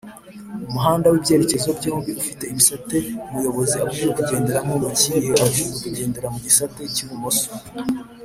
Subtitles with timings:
[0.61, 2.97] mumuhanda wibyerekezo byombi ufite ibisate
[3.31, 7.49] muyobozi abujijwe kugendera mukihe?abujijwe kugendera mugisate cy’ibumoso